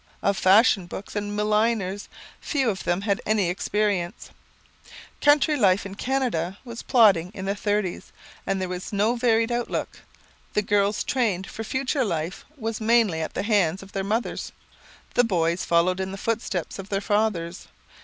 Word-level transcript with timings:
Of 0.23 0.35
fashion 0.35 0.87
books 0.87 1.15
and 1.15 1.35
milliners, 1.35 2.09
few 2.39 2.71
of 2.71 2.85
them 2.85 3.01
had 3.01 3.21
any 3.23 3.51
experiences. 3.51 4.31
Country 5.21 5.55
life 5.55 5.85
in 5.85 5.93
Canada 5.93 6.57
was 6.65 6.81
plodding 6.81 7.29
in 7.35 7.45
the 7.45 7.53
"Thirties" 7.53 8.11
and 8.47 8.59
there 8.59 8.67
was 8.67 8.91
no 8.91 9.15
varied 9.15 9.51
outlook. 9.51 9.99
The 10.53 10.63
girls' 10.63 11.03
training 11.03 11.43
for 11.51 11.63
future 11.63 12.03
life 12.03 12.45
was 12.57 12.81
mainly 12.81 13.21
at 13.21 13.35
the 13.35 13.43
hands 13.43 13.83
of 13.83 13.91
their 13.91 14.03
mothers; 14.03 14.51
the 15.13 15.23
boys 15.23 15.65
followed 15.65 15.99
in 15.99 16.11
the 16.11 16.17
footsteps 16.17 16.79
of 16.79 16.89
their 16.89 16.99
fathers. 16.99 17.67